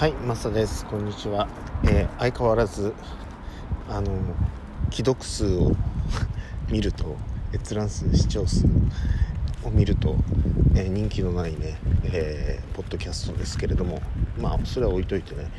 [0.00, 0.86] はいマサです。
[0.86, 1.46] こんにちは、
[1.84, 2.94] えー、相変わらず
[3.86, 4.06] あの
[4.90, 5.72] 既読数を
[6.72, 7.18] 見ると
[7.52, 8.64] 閲覧数視聴数
[9.62, 10.16] を見ると、
[10.74, 14.00] えー、人気のないね、えー、ポッドキャストですけれども
[14.40, 15.50] まあそれは置いといてね、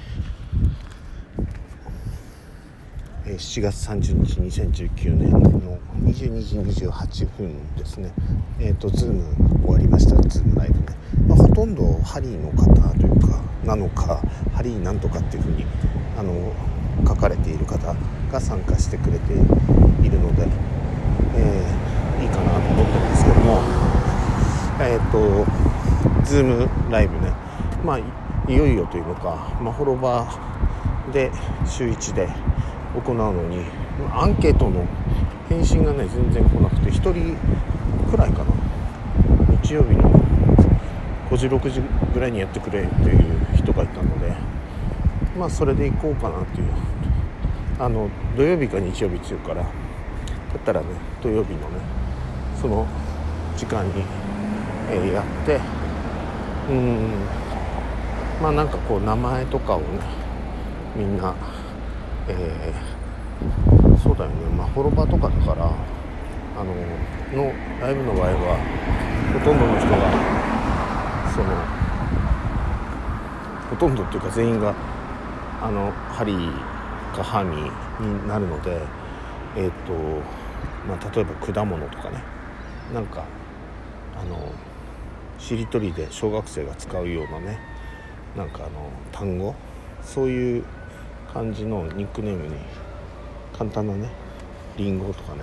[3.28, 8.12] えー、7月30日2019年の22時28分ですね。
[8.60, 9.24] えっ、ー、とズーム
[9.62, 10.20] 終わりました。
[10.28, 10.86] ズームライブね、
[11.62, 12.66] ほとんどハリーの方
[12.98, 14.20] というかなのか
[14.52, 15.64] ハリーなんとかっていうふうに
[16.18, 16.52] あの
[17.08, 17.96] 書かれている方
[18.32, 20.48] が参加してくれているので、
[21.36, 23.62] えー、いいかなと思ってるんですけども
[24.82, 27.32] えっ、ー、とズームライブね。
[27.86, 30.40] まあいよいよというのかまほろば
[31.14, 31.30] で
[31.68, 32.28] 週1で
[33.06, 33.66] 行うのに
[34.12, 34.84] アンケートの
[35.48, 37.38] 返信がね全然来なくて1人
[38.10, 38.52] くらいかな。
[39.62, 40.31] 日曜日の
[41.32, 41.82] 5時6時
[42.14, 44.36] ぐらいにやってくれという人がいたので
[45.40, 46.68] まあそれで行こうかなっていう
[47.80, 49.70] あの土曜日か日曜日強いからだ
[50.58, 50.88] ったらね
[51.24, 51.80] 土曜日のね
[52.62, 52.86] その
[53.56, 54.04] 時間に、
[54.92, 55.62] えー、やって
[56.70, 57.10] うん
[58.42, 59.86] まあなんかこう名前とかをね
[60.98, 61.34] みんな
[62.28, 64.36] えー、そうだよね。
[64.56, 66.76] まあフォロバーとかだからあの
[67.36, 68.58] のライブの場合は
[69.34, 70.61] ほとんどの人が
[71.34, 71.46] その
[73.70, 74.76] ほとんどっていうか全員が
[75.62, 78.82] あのハリーかハーミーになるので
[79.56, 79.94] えっ、ー、と
[80.88, 82.22] まあ例えば果物とかね。
[82.94, 83.24] なんか
[84.20, 84.52] あの
[85.40, 87.60] しりとりで小学生が使うようなね。
[88.36, 89.56] なんかあの単語。
[90.04, 90.64] そういう
[91.32, 92.56] 感じのニックネームに
[93.56, 94.10] 簡単なね
[94.78, 95.42] リンゴとかね。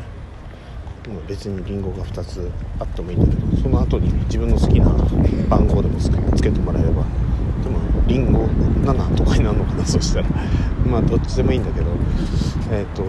[1.09, 4.89] もう別にリンゴが2つあってもいいんだけどその後に自分の好きな
[5.49, 7.03] 番号でもつけてもらえれば
[7.63, 10.27] でもリンゴ7とかになるのかなそしたら。
[10.89, 11.87] まあどっちでもいいんだけど
[12.71, 13.05] えっ、ー、と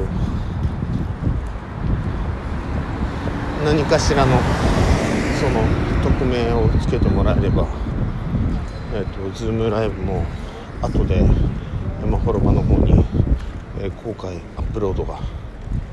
[3.64, 4.38] 何かしらの
[5.40, 5.62] その
[6.04, 7.66] 匿名をつけてもらえれば
[8.94, 10.24] えっ、ー、とズームライブも
[10.82, 11.24] 後で
[12.10, 13.06] まあ、滅場の方に、
[13.80, 15.20] えー、公開アップロードが、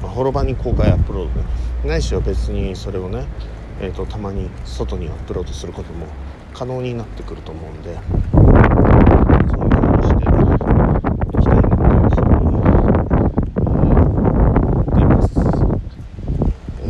[0.07, 1.29] まあ、滅場に公開アップロー
[1.83, 3.27] ドないしは別にそれをね、
[3.81, 6.07] えーと、たまに外にアップロードすることも
[6.55, 12.47] 可能になってくると思うんでそういうふうにしていきたいなというふうに、
[13.67, 15.35] 思っています。
[16.83, 16.85] え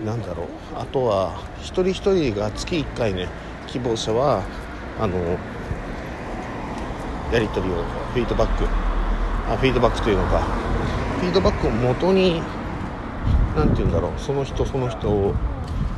[0.00, 3.28] ー、なんだろうあとは一人一人が月1回ね
[3.68, 4.42] 希望者は
[5.00, 5.16] あの
[7.32, 7.76] やり取りを
[8.12, 8.64] フィードバック。
[9.50, 10.40] あフィードバックというのか。
[11.18, 12.42] フィードバックを元に
[13.56, 14.12] 何て言うんだろう。
[14.18, 15.34] その人その人を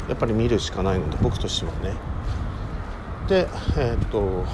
[0.08, 1.96] やっぱり見るしかないので僕としてはね。
[3.26, 4.44] でえっ、と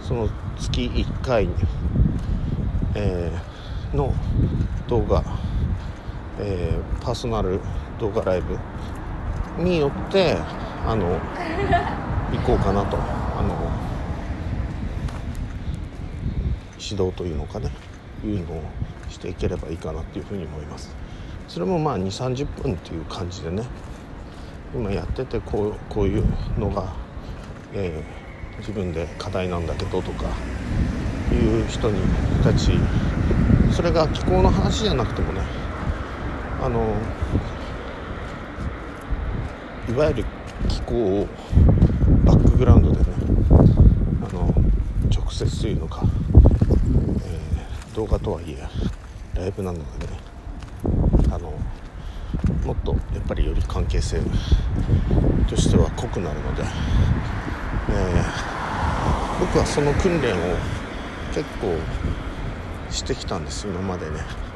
[0.00, 1.48] その月1回、
[2.94, 4.14] えー、の
[4.86, 5.22] 動画、
[6.38, 7.60] えー、パーソナル
[8.00, 8.58] 動画ライブ
[9.62, 10.38] によって
[10.86, 11.18] あの
[12.32, 13.54] 行こうかなとあの
[16.90, 17.70] 指導というのかね
[18.24, 18.62] いうのを
[19.08, 20.94] していければいいかなっていうふうに思います。
[21.46, 23.64] それもまあ2 3 0分っていう感じでね
[24.74, 26.24] 今やっててこうこういう
[26.58, 26.92] のが、
[27.72, 30.26] えー、自分で課題なんだけどとか
[31.32, 32.00] いう人に
[32.42, 32.72] たち
[33.72, 35.40] それが気候の話じゃなくてもね
[36.60, 36.94] あの
[39.88, 40.24] いわゆる
[40.68, 41.28] 気候を
[42.24, 43.04] バックグラウンドでね
[44.28, 44.54] あの
[45.10, 46.02] 直接というのか、
[48.08, 48.66] えー、動画とはいえ
[49.38, 50.12] ライブなのでね
[51.30, 51.52] あの
[52.64, 54.20] もっとやっぱりより関係性
[55.48, 56.62] としては濃くなるので、
[57.90, 60.36] えー、僕はその訓練を
[61.34, 61.76] 結構
[62.90, 64.48] してきたんです今までね。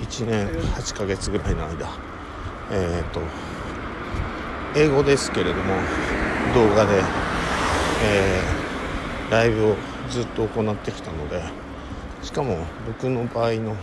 [0.00, 1.88] 1年8ヶ月ぐらいの間。
[2.70, 3.20] えっ、ー、と
[4.76, 5.74] 英語ですけれども
[6.54, 7.02] 動画で、
[8.04, 9.76] えー、ライブを
[10.10, 11.42] ずっと行ってきたので
[12.22, 13.76] しかも僕の場合の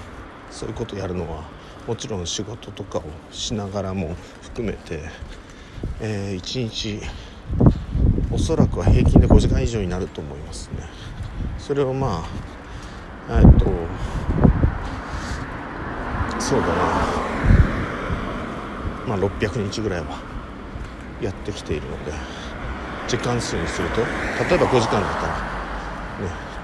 [0.52, 1.44] そういうことやるのは
[1.88, 5.02] もちろん仕事とかをしながらも含めて、
[6.00, 7.02] えー、1日
[8.32, 10.88] おそらくは平均で5時間以上になると思いますね。
[11.58, 12.24] それをま
[13.30, 13.66] あえっと
[16.40, 16.74] そうだな。
[19.08, 20.20] まあ600日ぐらいは
[21.22, 22.12] やってきているので
[23.08, 25.34] 時間数にすると例えば5時間だったら
[26.28, 26.55] ね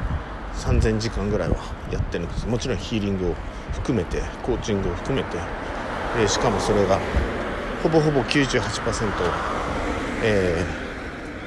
[0.62, 1.56] 3000時間ぐらいは
[1.92, 2.48] やってるんです。
[2.48, 3.36] もちろんヒーリングを
[3.74, 5.38] 含めてコーチングを含めて、
[6.19, 7.00] えー、しかもそれが
[7.81, 9.12] ほぼほぼ98%、
[10.24, 10.63] え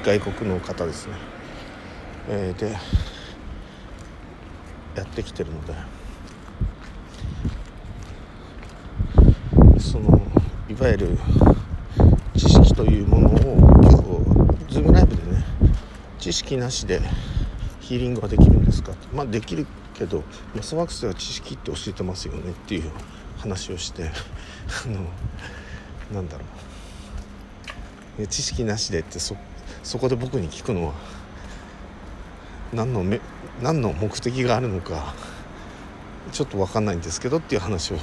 [0.03, 1.13] ー、外国の方ですね、
[2.29, 2.71] えー、で
[4.95, 5.73] やってきてるので。
[9.79, 10.19] その
[10.67, 11.17] いわゆる
[12.35, 13.33] 知識というものを
[13.81, 15.45] 今日ズームライブでね
[16.19, 16.99] 知識なしで
[17.87, 18.93] ヒーリングはできるんですか？
[19.13, 20.23] まあできるけど
[20.55, 22.91] マスワークスは知識って教えてますよねっていう
[23.37, 24.09] 話をして
[24.85, 25.05] あの
[26.13, 26.43] なんだろ
[28.19, 28.27] う。
[28.27, 29.35] 知識なしでってそ
[29.83, 30.93] そこで僕に聞くのは
[32.73, 33.19] 何のめ
[33.61, 35.13] 何の目的があるのか
[36.31, 37.97] ちょっと分かんないんですけどっていう話を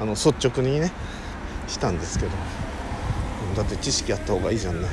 [0.00, 0.90] あの率直にね
[1.68, 2.32] したんですけど。
[3.56, 4.88] だって知識あった方がいいじゃんね。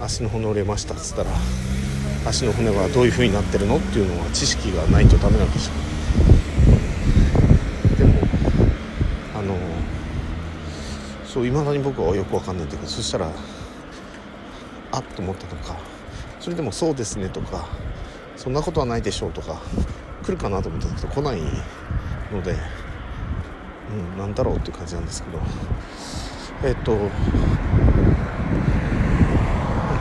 [0.00, 1.30] 足の骨折れましたっつったら
[2.26, 5.72] 足の骨はどういう風になってるのっていうのは知識がないとダメなんでしょ
[7.98, 8.14] でも
[9.36, 9.54] あの
[11.26, 13.30] そういまだに僕はよく分かんないんだけどそしたら
[14.92, 15.76] あっと思ったとか
[16.40, 17.68] それでも「そうですね」とか
[18.36, 19.60] 「そんなことはないでしょう」とか
[20.24, 21.40] 来るかなと思ったけど来ない
[22.32, 22.56] ので、
[24.12, 25.38] うん、なんだろうっていう感じなんですけど。
[26.62, 26.96] えっ、と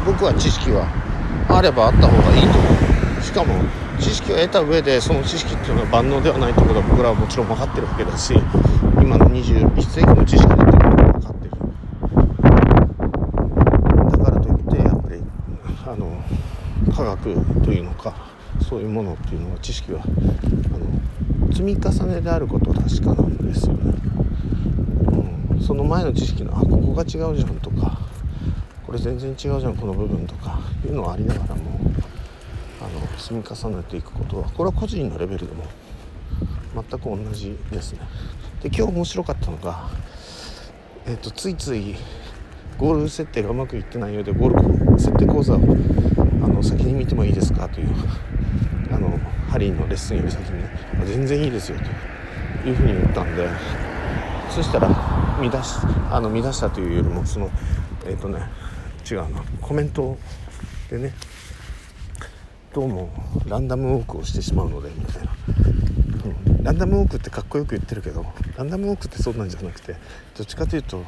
[0.05, 0.87] 僕は知識は
[1.49, 2.69] あればあった方がいいと思
[3.19, 3.21] う。
[3.21, 3.53] しかも
[3.99, 8.33] 知識を得た上でその知識っていうのは万能ではないということは僕らはもちろん分かってるわけだし
[9.01, 11.51] 今の21世紀の知識だっていうことも分かってる。
[14.11, 15.23] だからといってやっぱり
[15.87, 16.21] あの
[16.93, 18.13] 科学というのか
[18.61, 23.93] そういうものっていうのは知識はあの積み重ねであることは確かなんですよね、
[25.51, 27.99] うん、その前の知識のあここが違うじゃんとか
[28.93, 31.79] れ全然違うじゃんこの部分とかいうのはありながらも
[32.81, 35.65] あの積み重ねていくことはこれは個人のレベルでも
[36.75, 37.99] 全く同じですね。
[38.61, 39.89] で今日面白かったのが、
[41.05, 41.95] えーと、ついつい
[42.77, 45.59] ゴール設定がうまくいってないようでゴール設定講座をあ
[46.47, 47.87] の先に見てもいいですかという
[48.91, 49.19] あの
[49.49, 50.63] ハリーのレッスンより先に。
[50.63, 51.77] ね全然いいですよ
[52.61, 53.47] というふうに言ったんで
[54.49, 54.87] そしたら
[55.41, 55.75] 乱し
[56.11, 57.49] あの乱したというよりもその
[58.05, 58.39] えっ、とね
[59.09, 59.43] 違うな。
[59.61, 60.17] コメント
[60.89, 61.13] でね。
[62.73, 63.11] どうも
[63.45, 65.31] ランダムウォークをしてしまうのでみたいな、
[66.47, 68.25] うん、ランダムウォークってかっこよく言ってるけど
[68.57, 69.95] ランダムウォークってそうなんじゃなくて
[70.35, 71.03] どっちかというと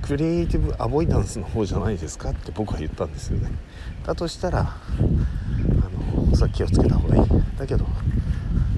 [0.00, 3.50] クリエイティブアボイダンスの方じゃないですかって僕は言ったんですよね。
[4.06, 4.78] だとしたらあ
[6.22, 7.22] のさっき気をつけた方がいい。
[7.58, 7.86] だけど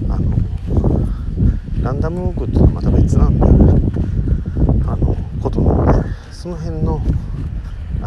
[0.09, 0.37] あの
[1.81, 3.81] ランダムウォークっていうのはまた別なんだよね。
[4.85, 7.01] あのことなのでその辺の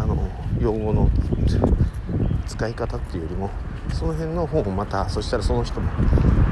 [0.01, 0.17] あの
[0.59, 1.09] 用語の
[2.47, 3.49] 使い方っていうよりも
[3.93, 5.91] その辺の本をまたそしたらその人も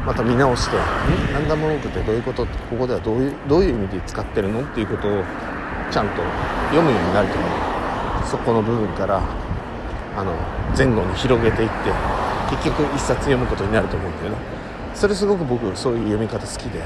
[0.05, 0.77] また見直して
[1.33, 4.61] 「ランダムウォークってどういうこと?」ってここではどういうどういう意味で使ってるの？
[4.61, 5.23] っていうことを
[5.91, 6.21] ちゃんと
[6.69, 7.49] 読むようになると思う。
[8.29, 9.19] そこの部分から
[10.15, 10.33] あの
[10.77, 11.75] 前後に広げていって
[12.51, 14.37] 結局一冊読むことになると思うんだよね。
[14.93, 16.85] それすごく僕そういう読み方好きで、うん、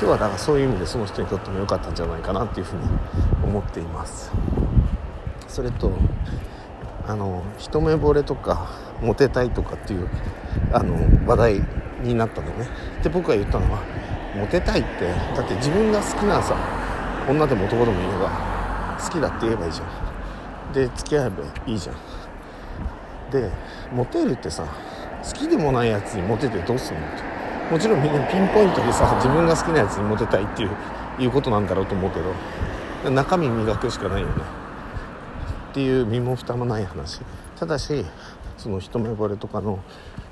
[0.00, 2.84] 今日はだからそういう意味でその人にとっても良かったんじゃないかなっていうふうに
[3.44, 4.32] 思っています。
[5.46, 5.92] それと
[7.06, 8.70] あの一目惚れとか
[9.02, 10.08] モテたいとかっていう
[10.72, 10.96] あの
[11.28, 11.62] 話題
[12.02, 12.66] になったのね。
[13.02, 13.82] で僕が言ったのは
[14.34, 16.56] モテたいってだって自分が好きなさ
[17.28, 20.72] 女でも男でもいれば好きだって言えばいいじゃん。
[20.72, 21.96] で付き合えばいいじゃん。
[23.30, 23.50] で
[23.92, 24.64] モテるってさ
[25.22, 27.29] 好きでもないやつにモテてどうすんのって
[27.70, 30.70] もちろんみんなピンポイントでさ自分が好きなやつにモテたいっていう
[31.20, 32.20] いうことなんだろうと思うけ
[33.04, 34.34] ど中身磨くしかないよね。
[35.70, 37.20] っていう身も蓋もない話。
[37.56, 38.04] ただし
[38.58, 39.78] その一目惚れとかの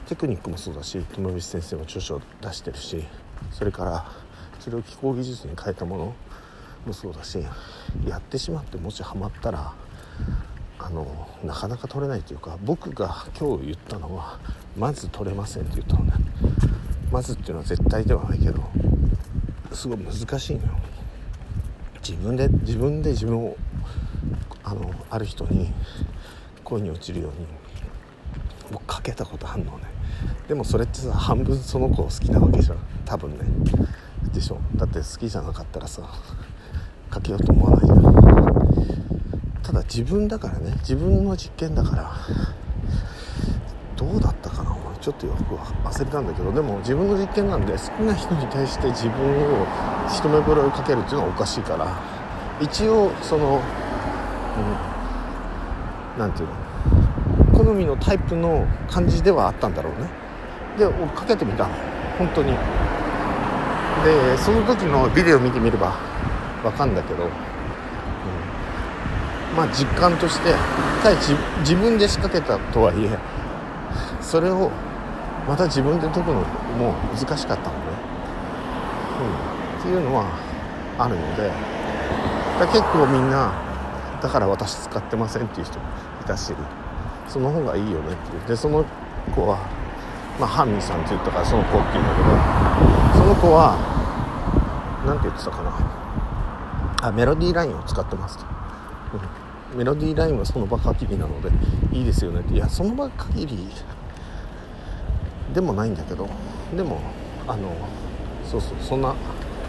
[0.06, 3.04] テクニックもそうだし友菱先生も著書出してるし
[3.52, 4.10] それから
[4.58, 6.14] それを気候技術に変えたもの
[6.86, 7.38] もそうだし
[8.06, 9.74] やってしまってもしハマったら
[10.78, 14.38] あのなかなか取れないというか僕が今日言ったのは
[14.76, 16.12] まず取れませんって言ったのね。
[17.10, 18.62] まずっていうのは絶対ではないけど
[19.72, 20.68] すごい難しいのよ。
[22.00, 23.56] 自分で自分で自分を
[24.64, 25.72] あのある人に
[26.64, 27.46] 恋に落ちるように
[28.70, 29.84] 僕かけたことあんのね。
[30.48, 32.78] でもそれってさ半分その子を好きなわけじゃん。
[33.04, 33.44] 多分ね。
[34.32, 34.58] でしょ。
[34.76, 36.02] だって好きじゃなかったらさ
[37.10, 38.02] かけようと思わないじゃん。
[39.62, 40.72] ただ自分だからね。
[40.80, 42.12] 自分の実験だから
[43.96, 44.76] どうだったかな
[45.08, 49.66] ちょっとよく忘れたんだけどでも自分の実験なんで好きな人に対して自分を
[50.06, 51.98] 一目惚れをかけるっていうのはおかしいから
[52.60, 53.62] 一応その
[56.18, 56.50] 何、うん、て言う
[57.56, 60.10] の好みのタイプの感じではあったんだろうね。
[60.78, 61.64] で追っかけてみた
[62.18, 62.52] 本当に。
[62.52, 65.96] でその時のビデオ見てみれば
[66.62, 67.30] 分かんだけど、うん、
[69.56, 70.54] まあ実感として
[71.02, 71.16] 対
[71.60, 73.18] 自分で仕掛けたとはいえ
[74.20, 74.70] それを
[75.48, 76.34] また自分で解くの
[76.76, 77.90] も難しかったので、
[79.18, 80.26] うん、っていうのは
[80.98, 81.50] あるので
[82.70, 83.52] 結構みんな
[84.20, 85.84] だから私使ってませんっていう人も
[86.20, 86.52] いたし
[87.28, 88.48] その方がいいよねっていう。
[88.48, 88.84] でその
[89.34, 89.58] 子は
[90.38, 93.76] まあハンミーさんって言ったからその子っていうんだけどその子は
[95.06, 95.72] 何て言ってたかな。
[97.00, 98.44] あメロディーラインを使ってますと、
[99.72, 101.48] うん、メロディーラインはその場限りなので
[101.96, 102.54] いいですよねって。
[102.54, 103.68] いやその場限り
[105.52, 106.28] でもないんだけど
[106.76, 107.00] でも
[107.46, 107.70] あの
[108.44, 109.14] そうそうそんな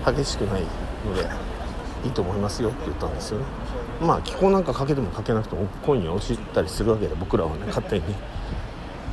[0.05, 0.62] 激しくない
[1.05, 1.27] ので
[2.03, 3.45] いいと思いますよって言ったんですよね。
[4.01, 8.03] まあ気候なんかかけてもかけなくてもコインに落ちたりするわけで僕らはね 勝手に。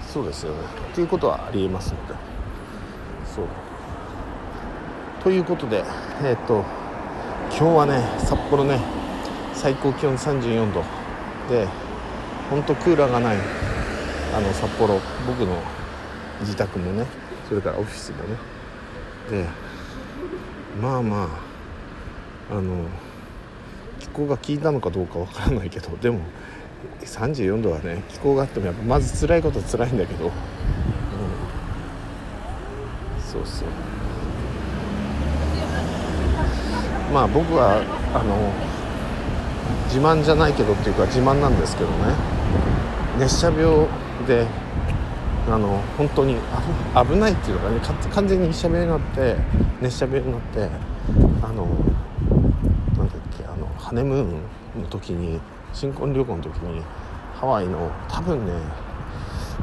[0.07, 0.59] そうですよね。
[0.93, 2.15] っていうことはありえますので。
[3.35, 3.45] そう。
[5.23, 5.83] ということで
[6.23, 6.65] えっ、と
[7.51, 8.81] 今日はね札幌ね
[9.53, 10.83] 最高気温34度。
[11.51, 11.67] で
[12.51, 13.37] ほんとクーラーがない
[14.37, 15.57] あの札幌僕の
[16.41, 17.07] 自宅もね
[17.49, 18.37] それからオフィスもね。
[19.31, 19.47] で
[20.81, 21.29] まあま
[22.51, 22.85] ああの
[23.99, 26.21] 気候が効いたのかどうかわからないけどでも
[27.05, 30.33] 34度はね気候があってもやっぱまず辛いことは辛いんだけど、うん、
[33.21, 33.69] そうそう。
[37.13, 37.83] まあ僕は
[38.15, 38.53] あの
[39.87, 42.15] 自慢じゃないけどっていうか自慢なんですけどね。
[43.19, 43.87] 熱射病
[44.27, 44.47] で
[45.49, 46.37] あの本当に
[46.95, 49.37] 危ないっていうのがね完全に熱射病になって
[49.81, 50.69] 熱射病になって
[51.41, 51.67] あの
[52.97, 54.23] なんだっけあのハネムー
[54.81, 55.41] ンの時に
[55.73, 56.83] 新婚旅行の時に
[57.35, 58.53] ハワイの多分ね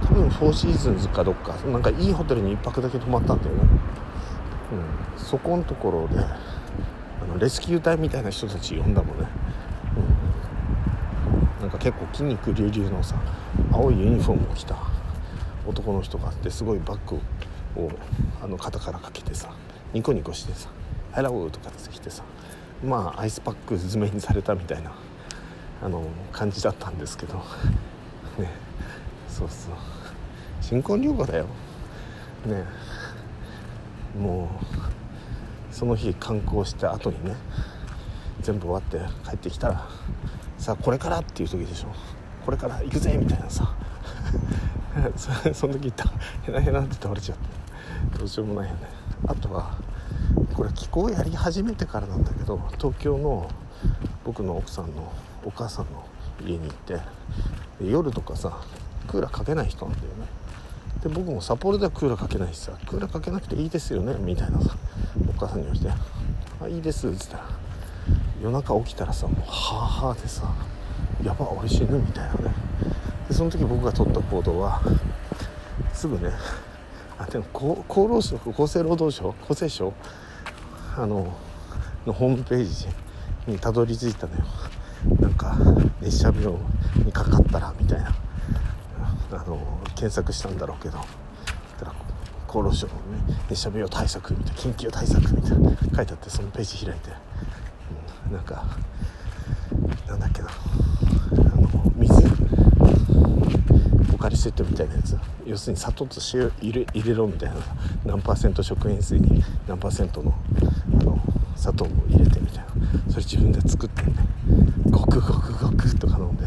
[0.02, 3.64] 多分フォーシーズンズかどっかなんかいいホテルに1泊だけ泊まったんだよね、
[5.18, 9.28] うん、そこのところであのレスキュー隊みたいな人たち呼んだもんね、
[11.58, 13.16] うん、なんか結構筋肉隆々のさ
[13.72, 14.93] 青いユニフォームを着た。
[15.68, 17.16] 男の人があってすごいバッグ
[17.82, 17.92] を
[18.42, 19.50] あの肩からかけてさ
[19.94, 22.24] ニコニコしてさ「Hello」とかって来てさ
[22.84, 24.92] まあアイスパック詰めにされたみたいな
[25.82, 27.36] あの感じだったんですけど
[28.38, 28.50] ね
[29.28, 29.74] そうそう。
[30.62, 31.46] 新婚旅行だよ。
[32.46, 32.64] ね。
[34.18, 34.50] も
[35.72, 37.36] うその日観光した後にね
[38.42, 39.90] 全部終わって帰ってきたら
[40.60, 41.88] さあこれからっていう時でしょ
[42.46, 43.74] これから行くぜみたいなさ。
[45.54, 45.94] その時
[46.44, 47.64] ヘナヘナって倒れちゃって。
[48.18, 48.82] どうしようもないよね。
[49.28, 49.78] あとは
[50.54, 53.50] これ気候やり始めてからなんだけど東京の
[54.26, 55.12] 僕の奥さんの
[55.46, 56.06] お母さんの
[56.46, 57.00] 家に行って
[57.82, 58.60] 夜とかさ
[59.08, 60.28] クーラーかけない人なんだよね。
[61.02, 64.76] で僕も札幌ではクーラーかけないしさクーラーかけなくていいですよねみたいなさ
[65.28, 65.92] お母さんに言われて
[66.64, 67.44] 「あいいです」っつったら
[68.42, 70.44] 夜中起きたらさもうはあはあでさ
[71.22, 72.63] 「やば俺死ぬ」みたいなね。
[73.28, 74.82] でその時僕が取った行動は
[75.94, 76.32] すぐね
[77.18, 77.46] あでも
[77.90, 79.94] 厚労省厚生労働省厚生省
[80.98, 81.36] あの
[82.06, 82.88] のホームページ
[83.48, 84.44] にたどり着いたのよ。
[85.20, 85.56] なんか
[86.02, 86.54] 熱射病
[87.04, 88.16] にかかったらみたいな。
[89.32, 91.00] あの検索したんだろうけど。
[92.54, 97.10] 厚労省のね熱射病対策みたいな緊急対策みたいな書いてあってそのページ開いて、
[98.28, 98.64] うん、なんか
[100.08, 100.52] なんだっけなあ
[101.56, 102.14] の水
[104.08, 104.96] ポカリセットみたいな。
[104.96, 107.56] やつ要するに砂糖と塩入れ入れろみたいな
[108.06, 110.34] 何パーセント食塩水に何パーセントの
[110.98, 111.20] あの
[111.58, 112.70] 砂糖を入れてみたいな
[113.10, 114.14] それ自分で作ってね
[114.90, 116.46] ゴクゴクゴクとか飲んで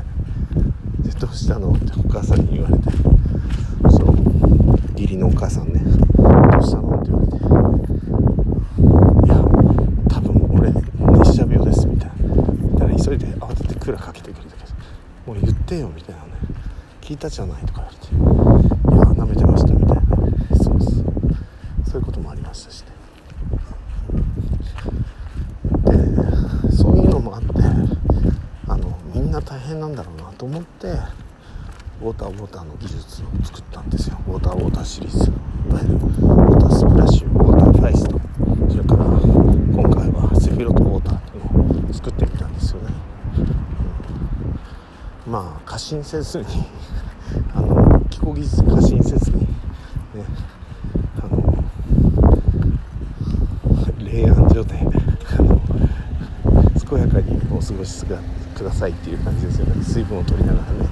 [1.02, 2.82] でどうしたのってお母さんに言われて
[3.90, 4.16] そう
[4.92, 7.36] 義理のお母さんねどうしたのって言われて
[9.26, 9.36] いや
[10.08, 10.72] 多分俺
[11.20, 12.36] 熱射病ですみたいな
[12.78, 14.72] だから急いで慌ててクーラーかけてくれたけど
[15.26, 16.45] もう言ってよみたいなね
[17.06, 20.02] 聞いたじゃないとか言われていや舐めてましたみたいな。
[20.56, 21.04] そうそう。
[21.88, 22.88] そういうこともありましたしね。
[29.44, 30.88] 大変なんだろうなと思って
[32.02, 34.18] ウォーターウォーターの技術を作ったんですよ。
[34.26, 35.30] ウォーターウォーターシリーズ。
[35.70, 38.20] いわゆるウォータースプラッシュウォーターファイスト
[38.70, 42.92] それから今回はセフィロットウォーターっていうのを作ってみたんですよね、
[45.26, 46.44] うん、まあ過信せずに
[47.54, 49.46] あの気候技術過信せずにね
[51.20, 51.64] あの
[53.98, 54.74] 冷暗所で
[56.88, 59.82] 健やかにお過ごしくださいっていう感じですよね。
[59.82, 60.84] 水分を取りながらね、う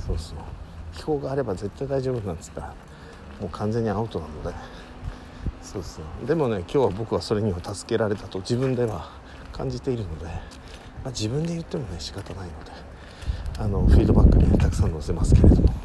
[0.00, 0.38] ん、そうそう。
[0.94, 2.60] 気候があれば絶対大丈夫なんですか。
[2.60, 2.74] ら
[3.40, 4.54] もう完全にアウトなので
[5.62, 6.26] そうそう。
[6.26, 9.10] でもね今日は僕はそれには助けられたと自分では
[9.52, 10.26] 感じているので
[11.02, 12.89] まあ、自分で言ってもね仕方ないので。
[13.62, 15.79] あのフィードバックに、たくさん載せますけれども。